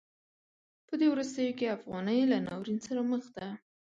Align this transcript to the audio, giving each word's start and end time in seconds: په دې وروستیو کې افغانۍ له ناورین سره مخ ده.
په 0.87 0.93
دې 0.99 1.07
وروستیو 1.13 1.57
کې 1.59 1.73
افغانۍ 1.77 2.19
له 2.31 2.37
ناورین 2.45 2.79
سره 2.87 3.01
مخ 3.11 3.23
ده. 3.37 3.47